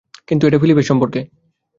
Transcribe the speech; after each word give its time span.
কিন্তু 0.27 0.43
এটা 0.47 0.57
ফিলিপের 0.61 0.83
সম্পর্কে। 0.83 1.19